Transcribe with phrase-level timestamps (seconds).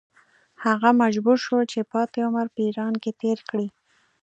[0.63, 3.67] هغه مجبور شو چې پاتې عمر په ایران کې تېر کړي.